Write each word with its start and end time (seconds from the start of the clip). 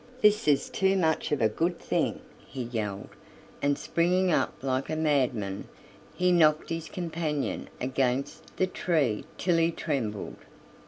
"This 0.23 0.47
is 0.47 0.67
too 0.71 0.97
much 0.97 1.31
of 1.31 1.43
a 1.43 1.47
good 1.47 1.77
thing!" 1.77 2.21
he 2.47 2.63
yelled, 2.63 3.09
and 3.61 3.77
springing 3.77 4.31
up 4.31 4.51
like 4.63 4.89
a 4.89 4.95
madman, 4.95 5.65
he 6.15 6.31
knocked 6.31 6.71
his 6.71 6.89
companion 6.89 7.69
against 7.79 8.57
the 8.57 8.65
tree 8.65 9.25
till 9.37 9.57
he 9.57 9.69
trembled. 9.69 10.37